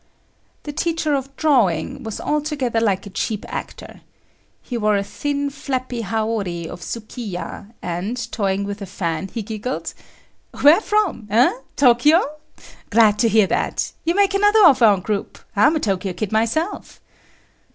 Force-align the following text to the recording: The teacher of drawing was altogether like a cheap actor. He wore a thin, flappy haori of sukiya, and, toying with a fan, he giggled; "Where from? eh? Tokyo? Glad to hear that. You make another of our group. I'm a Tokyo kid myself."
The 0.63 0.71
teacher 0.73 1.13
of 1.13 1.35
drawing 1.35 2.01
was 2.01 2.19
altogether 2.19 2.81
like 2.81 3.05
a 3.05 3.11
cheap 3.11 3.45
actor. 3.47 4.01
He 4.63 4.75
wore 4.75 4.97
a 4.97 5.03
thin, 5.03 5.51
flappy 5.51 6.01
haori 6.01 6.67
of 6.67 6.81
sukiya, 6.81 7.71
and, 7.83 8.17
toying 8.31 8.63
with 8.63 8.81
a 8.81 8.87
fan, 8.87 9.27
he 9.31 9.43
giggled; 9.43 9.93
"Where 10.61 10.81
from? 10.81 11.27
eh? 11.29 11.53
Tokyo? 11.75 12.23
Glad 12.89 13.19
to 13.19 13.29
hear 13.29 13.45
that. 13.45 13.91
You 14.03 14.15
make 14.15 14.33
another 14.33 14.65
of 14.65 14.81
our 14.81 14.97
group. 14.99 15.37
I'm 15.55 15.75
a 15.75 15.79
Tokyo 15.79 16.13
kid 16.13 16.31
myself." 16.31 16.99